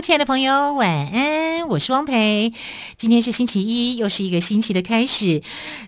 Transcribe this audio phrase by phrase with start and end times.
[0.00, 2.54] 亲爱的朋友，晚安，我是汪培。
[2.96, 5.42] 今天是星期一，又是一个星期的开始。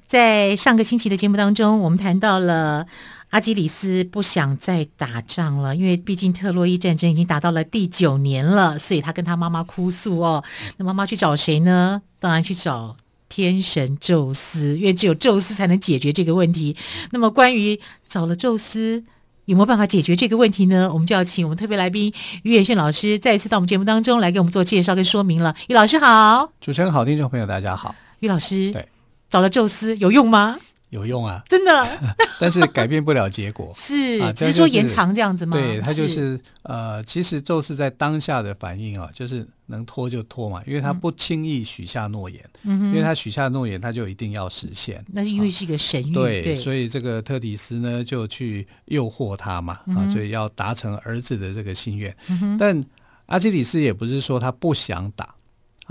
[0.06, 2.86] 在上个星期的节目当中，我们谈到了。
[3.30, 10.44] 阿基里斯不想再打仗了，因为毕竟特洛伊战争已经打到了第九年了，所以他跟他妈妈哭诉哦。
[10.76, 12.02] 那妈妈去找谁呢？
[12.18, 12.98] 当然去找
[13.30, 16.76] 天神宙斯，因为只有宙斯才能解决这个问题。
[17.12, 19.04] 那么关于找了宙斯
[19.46, 20.90] 有没有办法解决这个问题呢？
[20.92, 22.12] 我们就要请我们特别来宾
[22.44, 25.54] 于远炫老师再一次到我们节目当中来给我们做介绍跟说明了。
[25.68, 27.94] 于老师好，主持人好，听众朋友大家好。
[28.20, 28.88] 于老师，对，
[29.28, 30.58] 找了宙斯有用吗？
[30.92, 31.88] 有用啊，真的，
[32.38, 33.72] 但是改变不了结果。
[33.74, 35.56] 是，啊，只是说延长这样子吗？
[35.56, 45.02] 对，他就是呃，其实宙斯在当下的反应啊，就是能拖就拖嘛，因为他不轻易许下诺言，嗯，因为他许下诺言，他就一定要实现。
[45.10, 52.14] 那是因为是一个神谕，对，对，所以这个特提斯呢就去诱惑他嘛，啊，所以要达成儿子的这个心愿。
[52.58, 52.84] 但
[53.26, 55.34] 阿基里斯也不是说他不想打。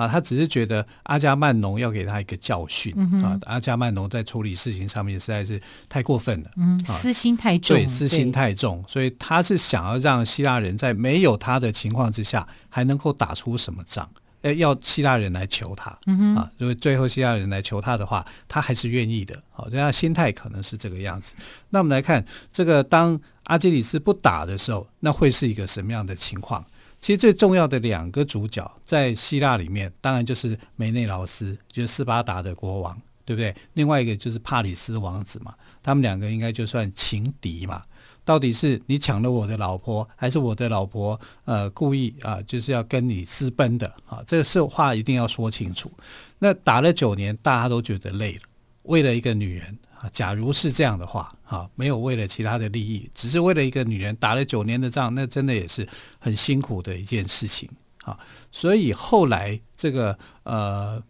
[0.01, 3.37] 啊，他只是觉得阿加曼农要给他一个教训、嗯、啊！
[3.43, 14.09] 阿加曼农在处理事情上面实在是太过分了，嗯，私心太重，对，私心太重，所以他是想要让希腊人在没有他的情况之下，还能够打出什么仗？
[14.41, 19.39] 诶，要希腊人来求他，嗯啊，如果最后希腊人来求他的话，他还是愿意的。
[19.51, 21.35] 好，这样心态可能是这个样子。
[21.69, 26.65] 那我们来看这个，当阿基里斯不打的时候，那会是一个什么样的情况？
[27.01, 32.95] 其实最重要的两个主角在希腊里面，当然就是梅内劳斯，就是斯巴达的国王，
[33.25, 33.53] 对不对？
[33.73, 37.81] 另外一个就是帕里斯王子嘛，他们两个应该就算情敌嘛。
[38.23, 44.23] 到底是你抢了我的老婆，还是我的老婆呃故意啊，就是要跟你私奔的啊？
[44.27, 45.91] 这个事话一定要说清楚。
[46.37, 48.41] 那打了九年，大家都觉得累了，
[48.83, 49.75] 为了一个女人。
[50.09, 55.87] 假如是这样的话，啊，没有为了其他的利益，只是为了一个女人打了九年的仗，那真的也是
[56.19, 57.69] 很辛苦的一件事情，
[58.03, 58.17] 啊，
[58.51, 61.01] 所以后来这个呃，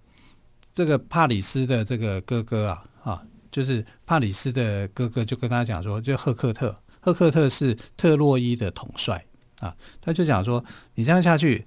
[0.74, 9.23] 这个帕里斯的这个哥哥啊，啊，就是帕里斯的哥哥就跟他讲说，就赫克特，赫克特是特洛伊的统帅
[9.59, 10.63] 啊，他就讲说，
[10.96, 11.66] 你这样下去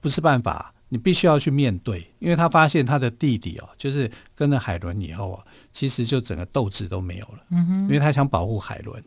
[0.00, 0.72] 不是办法。
[0.88, 7.44] 你必须要去面对，因为他发现他的弟弟哦，就是跟了海伦以后啊，其实就整个斗志都没有了。
[7.50, 9.02] 嗯哼，因为他想保护海伦，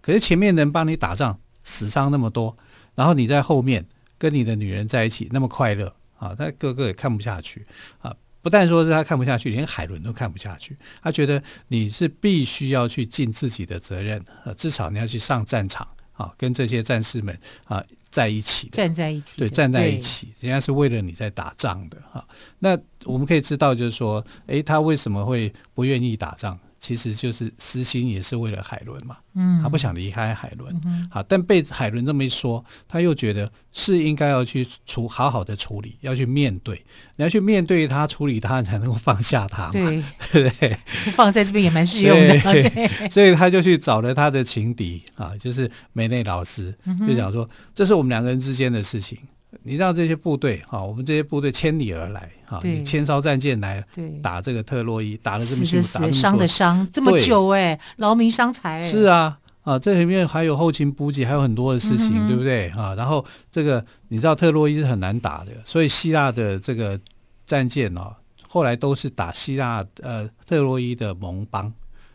[0.00, 2.56] 可是前面人帮你打仗，死伤那么多，
[2.94, 3.84] 然后你在后面
[4.16, 7.66] 跟你的女人在一起那么快乐啊，他哥哥也看不下去
[7.98, 8.14] 啊。
[8.40, 10.76] 不但说是他看不下去，连海伦都看不下去。
[11.02, 17.82] 他觉得你是必须要去尽自己的责任，呃，至少你要去上战场啊，跟这些战士们啊。
[18.14, 22.24] 在一起，站在一起，对，站在一起，人家是为了你在打仗的哈。
[22.60, 26.56] 那我们可以知道，就是说，诶，他为什么会不愿意打仗？
[26.84, 29.16] 其实就是私心，也是为了海伦嘛。
[29.34, 30.78] 嗯，他不想离开海伦。
[30.84, 36.84] 嗯，好，但被海伦这么一说，他又觉得是应该要去处好好的处理，要去面对，
[37.16, 39.72] 你要去面对他，处理他，才能够放下他嘛。
[39.72, 40.76] 对， 对不对？
[41.12, 42.38] 放在这边也蛮适用的。
[42.40, 46.76] 对，对， 所以他就去找了他的情敌啊，就是梅内劳斯，
[47.08, 49.18] 就讲说，这是我们两个人之间的事情。
[49.62, 53.84] 你让这些部队哈，我们这些部队千里而来哈，你千艘战舰来
[54.22, 58.82] 打这个特洛伊，打了这么辛苦，打伤的伤这么久哎，劳民伤财。
[58.82, 62.94] 是啊，啊，这里面还有后勤补给，还有很多的事情，嗯、对不对啊？
[62.94, 66.98] 然后这个你知道特洛伊是很难打的，所以希腊的这个
[67.46, 68.14] 战舰哦，
[68.48, 71.72] 后来都是打希腊呃特洛伊的盟邦，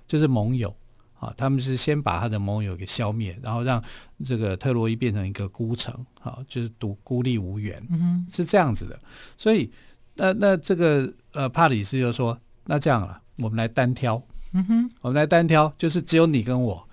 [0.07, 0.75] 就是盟友。
[1.19, 3.83] 啊，他们是先把他的盟友给消灭，然后让
[4.25, 8.97] 这个特洛伊变成一个孤城，啊，就是独孤立无援，嗯，是这样子的。
[9.37, 9.69] 所以，
[10.15, 14.21] 那那这个呃，帕里斯就说：“那这样了，我们来单挑，
[14.53, 16.87] 嗯哼，我们来单挑，就是只有你跟我，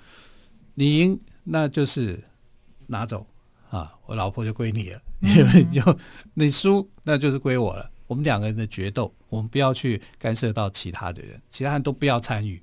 [0.75, 2.21] 你赢那就是
[2.89, 3.25] 拿走
[3.71, 5.99] 啊，我老婆就归你了，因为就
[6.35, 7.89] 你输那就是归我了。
[8.09, 12.61] 我们两个人的决斗，我们不要去干涉到其他的人，其他人都不要参与。”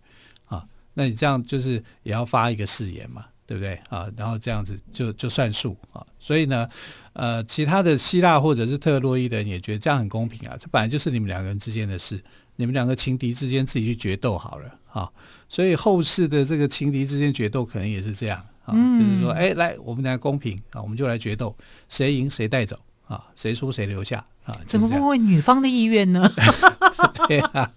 [0.94, 4.08] 那你这样就是也要发一个誓言嘛，对不对啊？
[4.16, 6.06] 然后这样子就就算数啊。
[6.20, 6.68] 所以呢，
[7.14, 10.56] 呃，其他的希腊或者是特洛伊的人也觉得这样很公平啊。
[10.60, 12.24] 这本来就是你们两个人之间的事，
[12.56, 15.10] 你们两个情敌之间自己去决斗好了啊。
[15.50, 21.56] 所以后世的这个情敌之间决斗可能也是这样啊，就是说，哎，来，我们俩公平啊，我们就来决斗，
[21.90, 24.56] 谁赢谁带走啊，谁输谁留下啊。
[24.66, 26.32] 怎么不问女方的意愿呢？
[27.28, 27.70] 对啊。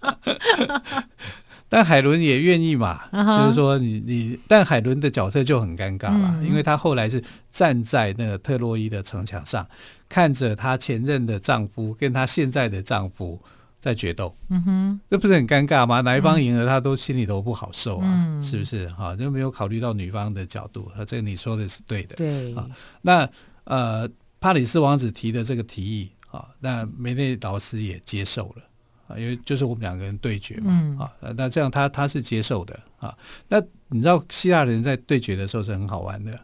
[1.69, 3.41] 但海伦也愿意嘛，uh huh.
[3.43, 7.21] 就是说你你，但海伦的角色就很尴尬了，嗯、因为她后来是
[7.51, 9.67] 站在那个特洛伊的城墙上，
[10.07, 13.41] 看着她前任的丈夫跟她现在的丈夫
[13.79, 15.99] 在决斗，嗯哼，这不是很尴尬吗？
[16.01, 18.87] 哪一方赢了，她都心里头不好受啊，嗯、是不是？
[18.89, 22.65] 哈，就没有考虑到女方的角度，啊，这个你说的是对的，对啊。
[23.01, 23.29] 那
[23.65, 24.09] 呃，
[24.39, 28.63] 帕里斯王子提的这个提议啊，那梅内劳斯也接受了。
[29.07, 33.15] 啊，因为就是我们两个人对决嘛，嗯、啊，那这样他他是接受的啊。
[33.47, 36.39] 那你知道希腊人在对决的时候是很好玩的，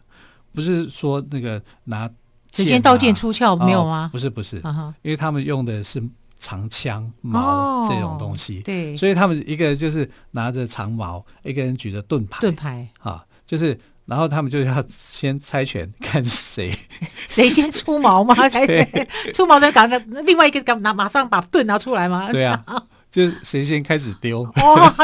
[0.52, 2.10] 不是说那个拿、啊、
[2.50, 4.08] 直接刀剑出鞘没有吗？
[4.12, 6.02] 不是不是，啊、因为他们用的是
[6.38, 13.78] 长枪矛这种东西，哦、对，所以他们一个就是拿着长矛，一个人举着盾牌，盾牌啊，就是。
[14.06, 16.70] 然后他们就要先猜拳，看谁
[17.26, 18.34] 谁先出矛吗？
[18.50, 22.30] 对出矛的赶着另外一个赶拿马上把盾拿出来吗？
[22.30, 22.62] 对啊，
[23.10, 24.42] 就谁先开始丢。
[24.42, 24.94] 哦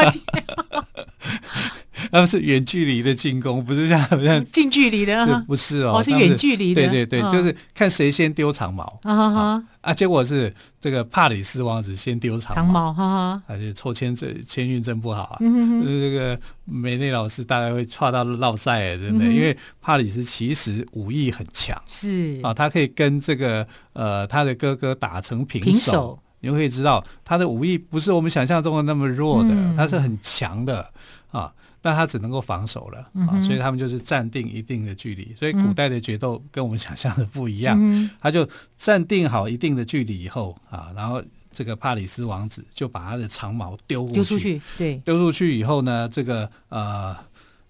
[2.11, 6.81] 他们是远距离的进攻，不是像像近距离的，不是哦，是远距离的。
[6.87, 9.93] 对对对，就是看谁先丢长矛啊啊！
[9.93, 15.37] 结果是这个帕里斯王子先丢长矛，哈哈，而且抽签这签运真不好啊。
[15.41, 26.17] 嗯这个梅内老师大概会踹到落赛，真的，因为帕里斯其实武艺很强，是啊，他可以跟这个呃他的哥哥打成平手。
[26.43, 30.91] 你就可以知道他的武艺不是我们想象中的那么弱的，他是很强的
[31.29, 31.53] 啊。
[31.81, 35.33] 但他只能够防守了啊，所以他们就是站定一定的距离。
[35.35, 38.47] 所以古代的决斗跟我们想象的不一样，嗯、他就
[38.77, 47.17] 站定好一定的距离以后啊，然后这个帕里斯王子就把他的长矛丢丢出去，对，丢出去以后呢，这个呃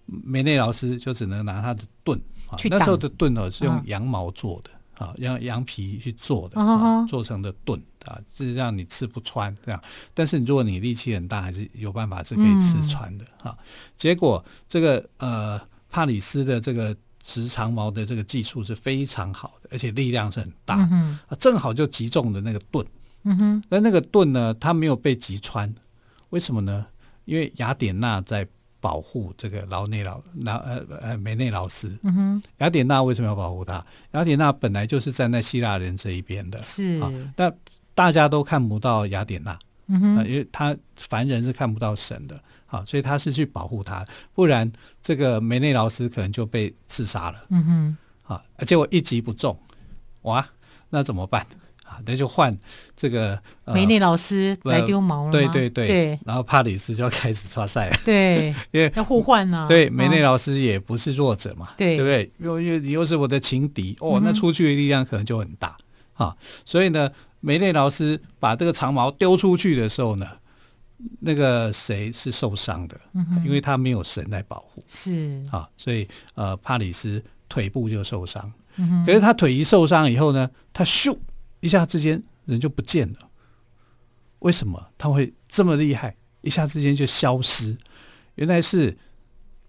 [0.04, 4.70] 梅内劳斯就只能拿他的盾啊，那时候的盾呢是用羊毛做的。
[4.98, 9.82] 啊，用羊皮去做的，啊、做成的盾啊，是让你吃不穿这样。
[10.14, 13.56] 但是如果你力气很大，还是有办法是可以吃穿的啊。
[13.96, 15.60] 结果这个呃
[15.90, 22.86] 帕里斯的这个直长矛的这个技术是非常好的，而且力量是很大，嗯、啊，正好就击中了那个盾。
[23.24, 25.74] 嗯哼，那那个盾呢，它没有被击穿，
[26.30, 26.86] 为什么呢？
[27.24, 28.46] 因为雅典娜在。
[28.82, 33.82] 保护这个劳内劳劳呃呃梅内劳斯，嗯哼，雅典娜为什么要保护他？
[34.10, 37.00] 雅典娜本来就是站在希腊人这一边的，是。
[37.00, 37.56] 啊，但
[37.94, 39.56] 大家都看不到雅典娜，
[39.86, 44.70] 嗯哼，呃、因为他凡人是看不到神的，啊，所以他是去保护他，不然
[45.00, 49.56] 这个梅内劳斯可能就被刺杀了，嗯哼，啊，结果一击不中，
[50.22, 50.44] 哇，
[50.90, 51.46] 那怎么办？
[52.06, 52.56] 那就换
[52.96, 59.66] 这个梅内老师来丢毛了，对对对，然后帕里斯就要开始刷赛了，对，因为要互换呢。
[59.68, 62.30] 对，梅内老师也不是弱者嘛，对不对？
[62.38, 65.76] 又又你又是我的情敌哦，那出去的力量可能就很大
[66.14, 66.36] 啊。
[66.64, 67.10] 所以呢，
[67.40, 70.26] 梅内老师把这个长矛丢出去的时候呢，
[71.20, 73.00] 那个谁是受伤的？
[73.44, 78.52] 因为他没有神来保护，是啊，所以呃，帕里斯腿部就受伤。
[79.04, 81.16] 可是他腿一受伤以后呢，他咻。
[81.62, 83.18] 一下之间人就不见了，
[84.40, 86.14] 为什么他会这么厉害？
[86.42, 87.76] 一下之间就消失，
[88.34, 88.98] 原来是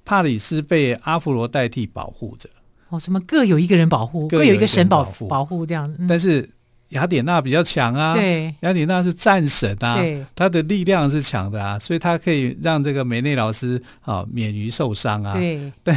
[0.03, 2.49] 帕里斯被阿芙罗代替保护着。
[2.89, 5.95] 哦，什么各有一个人保护，各有一个神保护保护这样。
[6.07, 6.49] 但是
[6.89, 15.33] 雅典娜比较强啊，对，雅典娜是战神啊，对，他的力量是强的啊，所以她可以让这个梅内老师啊免于受伤啊。
[15.33, 15.95] 对，但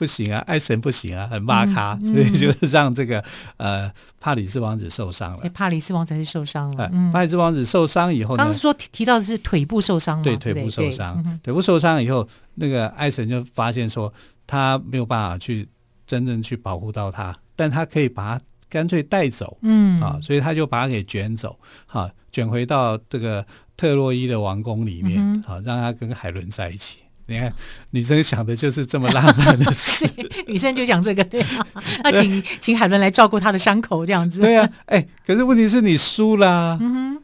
[0.00, 3.22] 不行啊，爱神不行啊，很骂咖，嗯 嗯、所以就是让这个
[3.58, 5.46] 呃帕里斯王子受伤了。
[5.50, 6.88] 帕里斯王子是受伤了。
[6.90, 14.10] 嗯、帕里斯王子受伤以后呢，当时说提，到的是腿部受伤了，对，腿部受伤，嗯、腿部受伤以后，那个爱神就发现说
[14.46, 15.68] 他没有办法去
[16.06, 23.44] 真正去保护到他，但他可以把他干脆带走，嗯啊，所以他就把他给卷走，哈、啊，卷回到这个
[23.76, 27.00] 特洛伊的王宫里面，好、啊，让他跟海伦在一起。
[27.30, 27.54] 你看，
[27.90, 30.04] 女生想的就是这么浪漫的事，
[30.48, 31.64] 女生就讲这个，对啊，
[32.02, 34.40] 那请请海伦来照顾她的伤口，这样子。
[34.40, 36.76] 对啊，哎、欸，可是问题是你输了、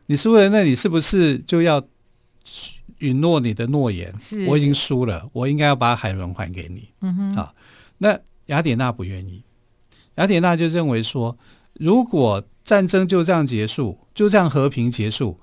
[0.06, 1.84] 你输了，那你是不是就要
[2.98, 4.14] 允诺你的诺言？
[4.20, 6.88] 是，我已经输了，我应该要把海伦还给你。
[7.00, 7.52] 嗯哼，啊，
[7.98, 9.42] 那雅典娜不愿意，
[10.14, 11.36] 雅典娜就认为说，
[11.74, 15.40] 如果战争就这样结束，就这样和平结束，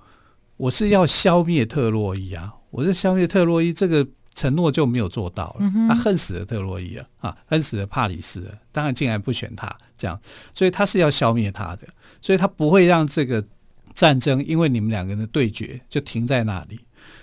[0.55, 4.07] 我是要消灭特洛伊啊，我是消灭特洛伊这个。
[4.33, 10.19] 承诺就没有做到了，他、恨死了特洛伊了啊，恨死了帕里斯了，当然竟然不选他这样，
[10.53, 11.87] 所以他是要消灭他的，
[12.21, 13.45] 所以他不会让这个
[13.93, 16.79] 战争因为你们两个人的对决就停在那里，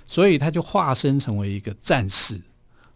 [0.07, 2.41] 所以他就化身成为一个战士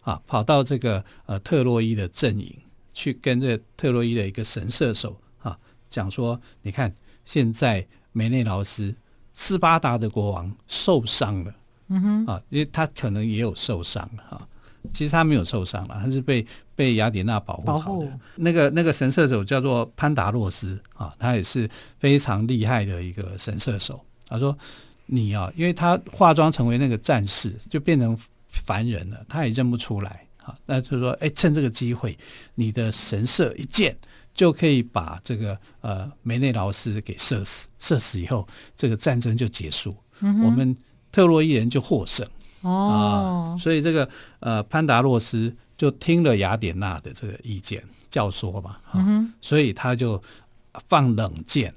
[0.01, 2.55] 啊，跑到这个呃特洛伊的阵营
[2.93, 5.57] 去跟这特洛伊的一个神射手啊
[5.89, 6.93] 讲说，你看
[7.25, 8.95] 现在梅内劳斯
[9.33, 11.53] 斯巴达的国王受伤了。
[11.87, 14.47] 嗯哼，啊，因为他可能也有受伤啊。
[14.93, 18.19] 其实他没有受伤了，他是被被雅典娜保护好的。
[18.35, 23.99] 那个那个神射手叫做潘达洛斯啊，他也是非常厉害的一个神射手。
[24.27, 24.55] 他说
[25.07, 28.15] ：“你啊，因为他化妆成为那个战士，就变成
[28.49, 30.55] 凡人了，他也认不出来啊。
[30.67, 32.15] 那就是说，哎，趁这个机会，
[32.53, 33.97] 你的神射一箭
[34.35, 40.75] 就可以把这个呃梅内劳斯给射死，射死以后，这个战争就结束，嗯、我们
[41.15, 42.27] 特洛伊人就获胜。”
[42.61, 50.21] 哦、啊，所以这个呃潘达洛斯就听了雅典娜的这个意见教唆嘛，啊、嗯，所以他就
[50.87, 51.73] 放冷箭。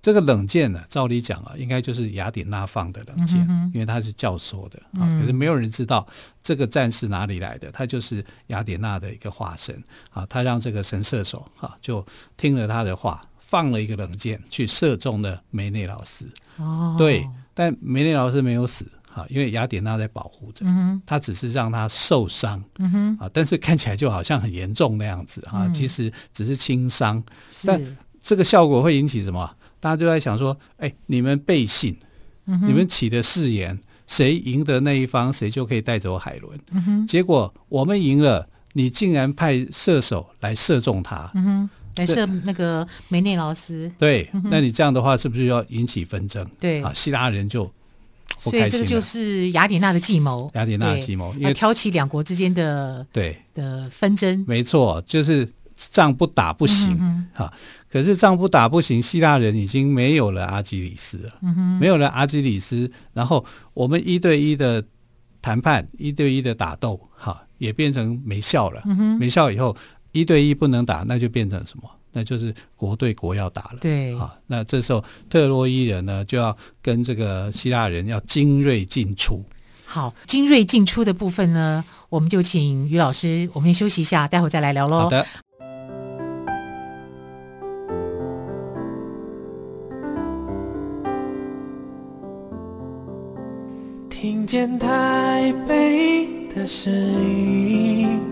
[0.00, 5.06] 这个冷箭呢，照理讲啊，应该就是雅典娜放的冷箭，嗯，因为他是教唆的啊。
[5.20, 6.04] 可是没有人知道
[6.42, 10.26] 这个战士哪里来的，他就是雅典娜的一个化身啊。
[10.26, 12.04] 他让这个神射手啊，就
[12.36, 16.26] 听了他的话，放了一个冷箭去射中了梅内劳斯。
[16.56, 17.24] 哦，对，
[17.54, 18.86] 但梅内劳斯没有死。
[19.14, 20.64] 啊，因为雅典娜在保护着，
[21.04, 22.58] 他只是让他受伤，
[23.20, 27.22] 啊，但是看起来就好像很严重那样子啊，其实只是轻伤，
[27.66, 27.78] 但
[28.22, 29.54] 这个效果会引起什么？
[29.80, 31.94] 大家就在想说，哎，你们背信，
[32.46, 36.58] 你们起的誓言，谁赢得那一方，谁就可以带走海伦。
[37.06, 41.30] 结果我们赢了，你竟然派射手来射中他，
[41.96, 43.90] 来射那个梅内劳斯。
[43.98, 46.46] 对，那你这样的话，是不是要引起纷争？
[46.58, 47.70] 对啊，希腊人就。
[48.38, 54.42] 所以这个就是雅典娜的计谋，雅典娜的计谋，因为挑起两国之间的对的纷争。
[54.48, 55.46] 没错，就是
[55.76, 56.98] 仗不打不行
[57.34, 57.50] 哈、嗯。
[57.90, 63.44] 可是仗不打不行，希腊人已经没有了阿基里斯了，嗯、没有了阿基里斯，然后
[63.74, 64.82] 我们一对一的
[65.42, 68.82] 谈判，一对一的打斗，哈，也变成没效了。
[68.86, 69.76] 嗯、没效以后，
[70.12, 71.90] 一对一不能打，那就变成什么？
[72.14, 79.42] 那就是国对国要打了，对啊，那这时候特洛伊人呢就要跟这个希腊人要精锐进出。
[79.86, 85.00] 好，精锐进出的部分呢，我们就请于老师，我们先休息一下，待会再来聊喽。
[85.00, 85.26] 好的。
[94.10, 98.31] 听见台北的声音。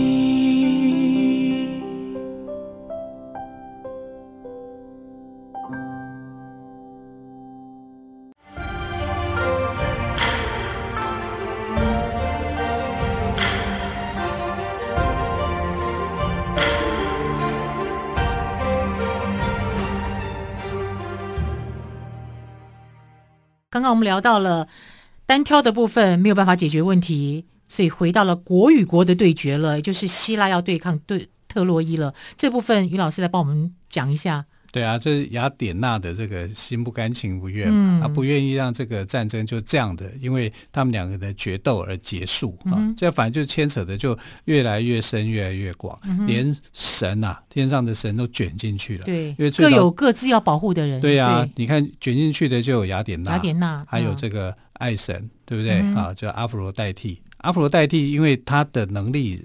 [23.91, 24.67] 我们聊到了
[25.25, 32.13] 单挑的部分没有办法解决问题，所以回到了国与国的对决了，也就是希腊要对抗对特洛伊了。
[32.35, 34.45] 这部分于老师来帮我们讲一下。
[34.71, 42.93] 对啊，这是雅典娜的这个心不甘情不愿嘛，他、嗯、不愿意让这个战争就这样的，因为他们两个的决斗而结束、嗯、啊。
[42.95, 49.03] 这反正就牵扯的就越来越深，越来越广、嗯，连神啊，天上的神都卷进去了。
[49.03, 51.01] 对，因为各有各自要保护的人。
[51.01, 56.13] 对啊，对你看卷进去的就有雅典娜，雅典娜还有这个爱神，对不对、嗯、啊？
[56.13, 59.43] 就阿芙罗代替，阿芙罗代替，因为他的能力。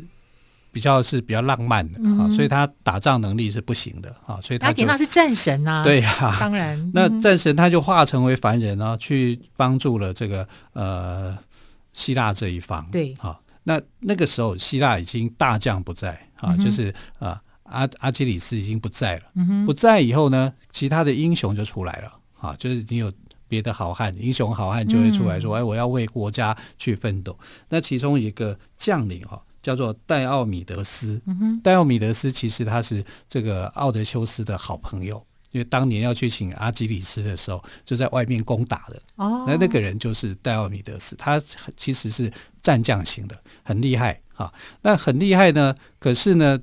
[0.77, 11.35] 比较是比较浪漫的啊、嗯，所以他打仗能力是不行的啊，所以他雅典娜是战神呐、啊， 对呀、啊，当然， 那战神他就化成为凡人啊，去帮助了这个呃
[11.95, 23.11] 希腊这一方，对，好，那那个时候希腊已经大将不在啊、嗯，就是啊阿阿基里斯已经不在了、嗯，不在以后呢，其他的英雄就出来了啊，就是已经有
[23.49, 27.35] 别的好汉，英雄好汉就会出来说，嗯、哎，我要为国家去奋斗。
[27.71, 29.41] 那其中一个将领哈。
[29.67, 35.21] 叫做戴奥米德斯，嗯、戴奥米德斯其实他是这个奥德修斯的好朋友，
[35.51, 39.03] 因为当年要去请阿基里斯的时候，就在外面攻打的。
[39.17, 41.43] 哦，那那个人就是戴奥米德斯，他
[41.77, 42.33] 其实是
[42.63, 44.55] 战将型的，很厉害啊。
[44.83, 46.57] 那很厉害呢，可是呢，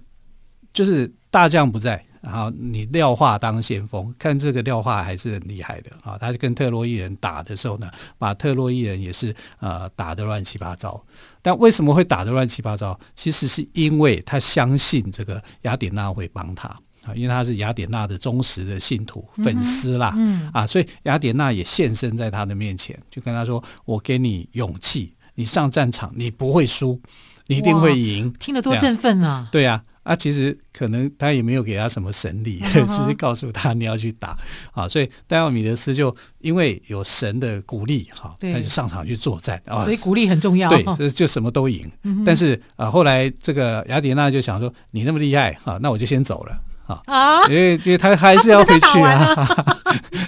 [0.72, 2.05] 就是大将不在。
[2.24, 6.18] 然后你廖化当先锋，看这个廖化还是很厉害的啊！
[6.18, 11.03] 他就跟特洛伊人打的时候呢，把特洛伊人也是呃打得乱七八糟。
[11.42, 12.98] 但为什么会打得乱七八糟？
[13.13, 16.70] 其实是因为他相信这个雅典娜会帮他
[17.03, 27.01] 啊，因为他是雅典娜的忠实的信徒、嗯、粉丝啦，嗯啊，所以雅典娜也现身在他的面前，就跟他说：“我给你勇气，你上战场你不会输，
[27.48, 29.50] 你一定会赢。”听得多振奋啊！
[29.51, 29.84] 对呀。
[30.03, 34.38] 啊，其实可能他也没有给他什么神力， 只是告诉他你要去打
[34.74, 34.88] 啊。
[34.88, 39.83] 所以戴奥米德斯就因为有神的鼓励，哈，他就上场去作战啊。
[39.83, 41.89] 所以鼓励很重要， 对，就就什么都赢。
[42.25, 46.60] 但是啊，后来这个雅典娜就想说，你那么厉害哈，那我就先走了
[47.05, 49.33] 啊，因为因为他还是要回去啊，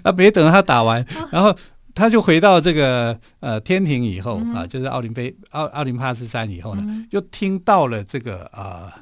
[0.04, 1.54] 啊，别等他打完，然后
[1.94, 8.94] 他就回到这个呃天庭以后啊，就是奥林匹奥奥林帕斯山以后呢，又听到了这个啊。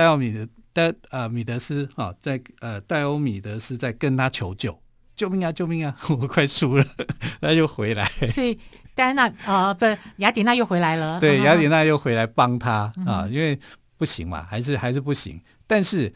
[0.00, 4.80] 戴奥米德戴呃米德斯啊，在呃戴欧米德斯在跟他求救，
[5.14, 6.86] 救命啊救命啊，我快输了，
[7.42, 8.06] 他又回来。
[8.06, 8.58] 所以
[8.94, 9.84] 戴安娜啊、呃，不
[10.16, 11.20] 雅典娜又回来了。
[11.20, 13.60] 对，雅典娜又回来帮他啊，因为
[13.98, 15.38] 不行嘛，还是还是不行。
[15.66, 16.10] 但是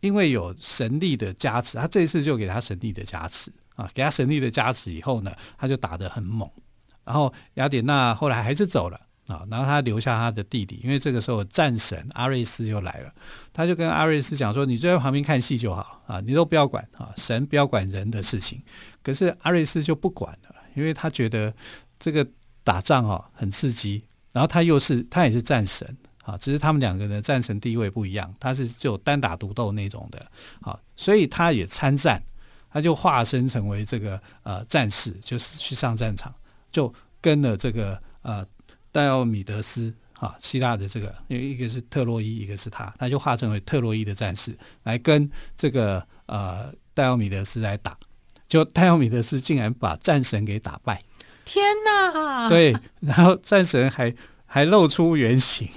[0.00, 6.46] 因为有神力的加持，他这一次就给他神力的加持啊，给他神力的加持以后呢，他就打得很猛。
[7.06, 9.00] 然后雅典娜后来还是走了。
[9.28, 13.12] 啊，然后他留下他的弟弟，因为这个时候战神阿瑞斯又来了，
[13.52, 18.60] 他就跟阿瑞斯讲说：“你就在旁边看戏就好啊，你都不要管啊，神不要管人的事情。”
[19.04, 21.54] 可是阿瑞斯就不管了，因为他觉得
[22.00, 22.26] 这个
[22.64, 30.26] 打仗啊很刺激，然后他又是他也是战神啊，只是他们两个人的战神地位不一样，他是就单打独斗那种的
[30.60, 32.20] 啊，所以他也参战，
[32.68, 36.34] 他就化身成为这个呃战士，就是去上战场，
[36.72, 38.44] 就跟了这个呃。
[38.92, 47.96] 戴奥米德斯啊，希腊的这个，因为一个是特洛伊，一个是他，他就化成为特洛伊的战士，来跟这个呃戴奥米德斯来打，
[48.46, 51.02] 就戴奥米德斯竟然把战神给打败，
[51.44, 52.48] 天哪！
[52.48, 55.68] 对，然后战神还还露出原形，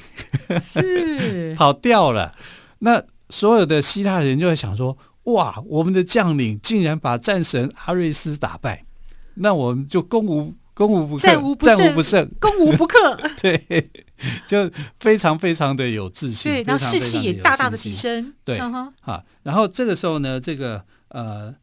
[0.62, 2.36] 是跑掉了。
[2.80, 8.86] 那所有的希腊人就在想说：哇，我们的将领竟然把战神阿瑞斯打败，
[9.36, 10.54] 那我们就攻无。
[10.74, 12.98] 攻无不克，战无不胜，战无不胜，攻无不克。
[13.42, 13.92] 对，
[14.48, 14.70] 就
[15.00, 18.34] 非常非常的有自信，对，然后士气也大大的提升。
[18.44, 18.60] 对，
[19.02, 21.54] 好，然后这个时候呢，这个呃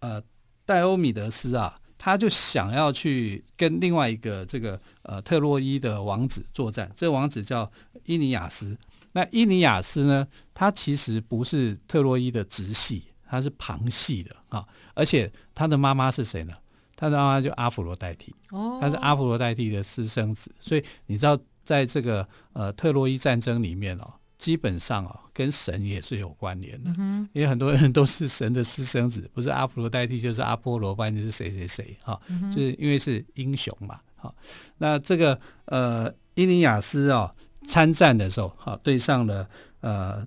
[0.00, 0.22] 呃
[0.64, 6.90] 戴欧米德斯啊，他就想要去跟另外一个这个呃特洛伊的王子作战。
[6.94, 7.70] 这个王子叫
[8.04, 8.76] 伊尼亚斯。
[9.14, 16.54] 那伊尼亚斯呢，他其实不是特洛伊的直系，他是旁系的啊，而且他的妈妈是谁呢？
[16.94, 18.34] 他的妈妈就阿佛罗代替，
[18.80, 26.90] 他是阿佛罗代替的私生子，所以你知道，在这个呃特洛伊战争里面哦，基本上哦跟神也是有关联的，
[27.32, 34.34] 因为很多人都是神的私生子，不是阿佛罗代替就是阿波罗，不然就是谁谁谁哈，就是因为是英雄嘛，好，
[34.78, 37.34] 那这个呃伊尼亚斯哦
[37.66, 39.48] 参战的时候，好对上了
[39.80, 40.26] 呃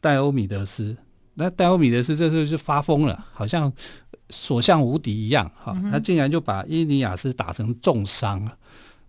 [0.00, 0.96] 戴欧米德斯，
[1.34, 3.72] 那戴欧米德斯这时候就发疯了，好像。
[4.32, 8.56] 所向无敌一样，哈，他竟然就把伊尼亚斯打成重伤了。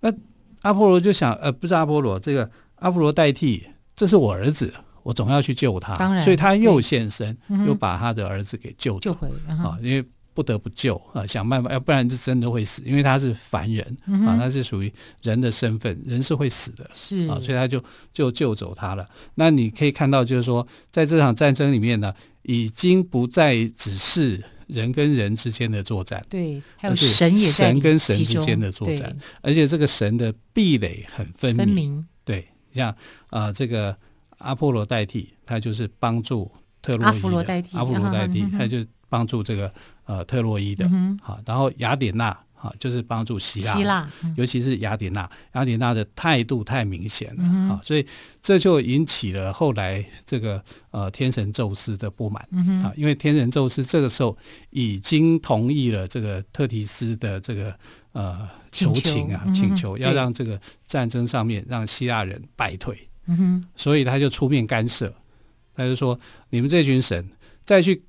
[0.02, 0.14] 那
[0.62, 3.64] 阿波罗就想，呃，不是阿波罗，这个阿波罗代替，
[3.96, 9.12] 这是我儿子，我总要去救他，当然，所以他又现身，又把他的儿子给救走，
[9.48, 17.82] 啊，因为不得不救啊，想办法，要不然就真的会死，因为他是凡人啊，他是属于人的身份，人是会死的，是啊，所以他就
[18.14, 19.08] 就救走他了。
[19.36, 24.44] 那你可以看到，就是说，在这场战争里面呢，已经不再只是。
[24.67, 31.65] 人跟人之间的作战，对，还有神也在神跟神之间的作战，而且这个神的壁垒很分明。
[31.65, 32.89] 分明对，像
[33.30, 33.95] 啊、呃，这个
[34.38, 37.15] 阿波罗代替，他就是帮助特洛伊的。
[37.15, 39.73] 阿波罗代替，阿波罗代替，啊、他就帮助这个
[40.06, 40.86] 呃特洛伊的。
[40.91, 42.38] 嗯、好，然后雅典娜。
[42.63, 48.08] 啊，就是帮助希腊，希腊，尤其是雅典娜，雅典娜的态度太明显了啊，所以
[48.41, 52.41] 这就引起了后来这个呃天神宙斯的不满
[52.82, 54.38] 啊，因为天神宙斯这个时候
[54.69, 57.78] 已经同意了这个特提斯的这个
[58.13, 58.93] 呃求。
[58.93, 63.65] 情啊，请求要让这个战争上面让希腊人败退，嗯、哼。
[63.76, 65.13] 所以他就出面干涉，
[65.76, 66.17] 他就说
[66.49, 67.30] 你们这群神
[67.65, 68.02] 再去。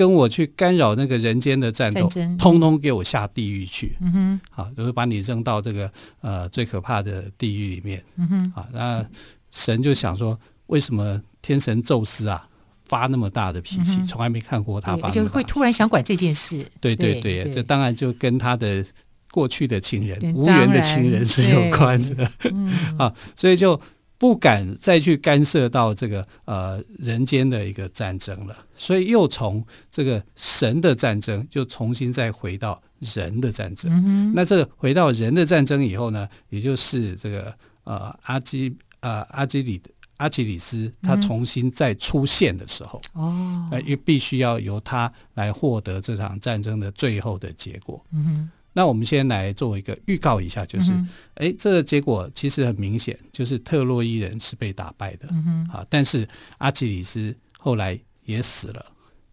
[0.00, 3.94] 跟我去干扰那个人间的战斗，战通通给我下地狱去。
[4.00, 8.02] 嗯哼，好，就是把你扔到这个呃最可怕的地狱里面。
[8.16, 9.04] 嗯哼，好，那
[9.50, 12.48] 神就想说，为什么天神宙斯啊
[12.86, 14.02] 发那么大的脾气？
[14.04, 16.66] 从、来没看过他发，就会突然想管这件事。
[16.80, 18.82] 对对对，对这当然就跟他的
[19.30, 22.30] 过去的情人、无缘的情人是有关的。
[22.50, 23.78] 嗯， 啊，所以就。
[24.20, 33.90] 不敢再去干涉到这个呃人间的一个战争了，所以又从这个神的战争，就重新再回到人的战争。
[33.90, 39.80] 嗯、那这个回到人的战争以后呢，也就是这个呃阿基呃阿基里
[40.18, 48.04] 阿基里斯他重新再出现的时候，哦，因为必须要由他来获得这场战争的最后的结果。
[48.12, 50.92] 嗯哼那我们先来做一个预告一下，就是，
[51.34, 56.28] 哎、嗯，这个结果其实很明显，就是特洛伊人是被打败的，嗯、啊，但是
[56.58, 58.86] 阿基里斯后来也死了，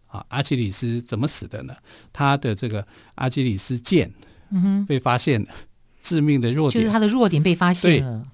[0.06, 1.74] 啊，阿基里斯怎么死的呢？
[2.12, 4.12] 他的这个阿基里斯剑，
[4.50, 5.48] 嗯被发现了，
[6.02, 6.82] 致命的弱点。
[6.82, 8.24] 就是他的弱点被发现了，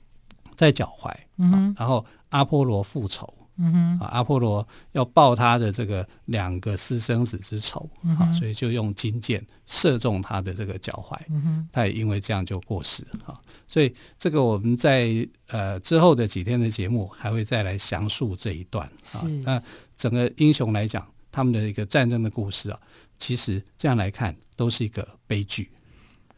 [0.57, 3.33] 在脚踝，嗯，然后阿波罗复仇。
[3.57, 13.39] 嗯哼，啊，阿波罗要报他的这个两个私生子之仇，嗯、啊，所以就用金箭射中他的这个脚踝，嗯哼，他也因为这样就过世，啊，
[13.69, 19.63] 所以这个我们在呃之后的几天的节目还会再来详述这一段，啊，那
[19.97, 22.79] 整个英雄来讲，他们的一个战争的故事啊，
[23.19, 25.71] 其实这样来看都是一个悲剧。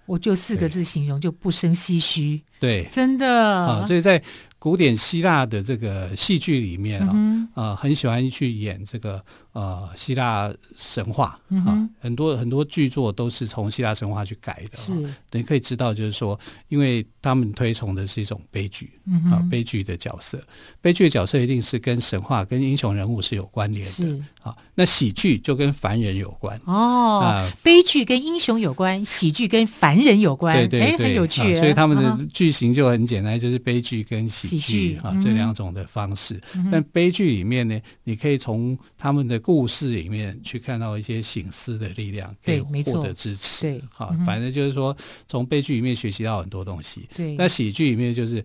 [0.05, 2.41] 我就四个字形容，就不生唏嘘。
[2.61, 3.27] 对，真的。
[3.27, 4.23] 啊，所以在。
[4.59, 9.23] 古典希腊的这个戏剧里面啊，嗯、呃，很喜欢去演这个
[9.57, 14.77] 呃希腊神话、嗯、啊，很多很多剧作都是从希腊神话去改的。
[14.77, 14.93] 是，
[15.33, 16.39] 你可以知道，就是说，
[16.69, 20.39] 因为他们推崇的是一种悲剧、嗯、啊，悲剧的角色，
[20.83, 23.91] 悲剧的角色一定是跟神话、跟英雄人物是有关联的。
[23.91, 26.61] 是啊，那喜剧就跟凡人有关。
[26.67, 30.55] 哦，啊，悲剧跟英雄有关，喜剧跟凡人有关。
[30.57, 31.55] 对对对，很有趣、啊。
[31.55, 34.49] 所以他们的剧情就很简单，就是悲剧跟喜。
[34.49, 43.63] 喜剧啊，这两种的方式，嗯、但悲剧里面呢，你可以从他们的故事里面去看到一些醒思的力量，可以获得支持。
[43.63, 44.97] 对，好，反正就是说，
[45.29, 47.09] 从悲剧里面学习到很多东西。
[47.15, 48.45] 对，那喜剧里面就是。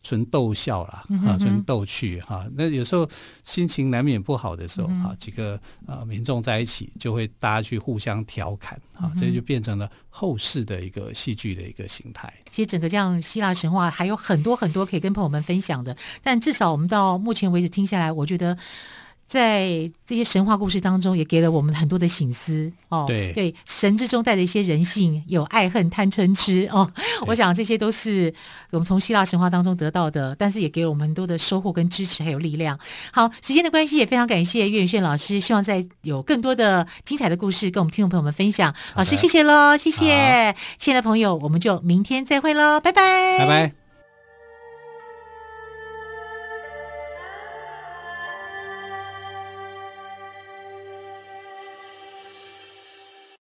[0.00, 2.46] 纯逗笑啦，啊，纯逗趣哈。
[2.56, 3.06] 那有时候
[3.44, 12.32] 心情难免不好的时候，哈，几个呃民众在一起，就会大家去互相调侃，啊，这就变成了后世的一个戏剧的一个形态。
[12.50, 18.56] 其实整个这样希腊神话还有很多很多可以跟朋友们分享的，但至少我们到目前为止听下来，我觉得。
[19.28, 19.68] 在
[20.06, 23.04] 这些神话故事当中，也给了我们很多的醒思哦。
[23.06, 26.90] 对对，神之中带着一些人性，有爱恨贪嗔痴哦。
[27.26, 28.32] 我想这些都是
[28.70, 32.78] 我们从希腊神话当中得到的，但是也给了我们很多的收获跟支持，还有力量。
[33.12, 38.74] 好，时间的关系，也非常感谢岳远炫老师，希望在有更多的精彩的故事跟我们听众朋友们分享。
[38.96, 43.87] 老师，谢谢喽，谢谢，亲爱的朋友，我们就明天再会喽，拜拜，拜拜。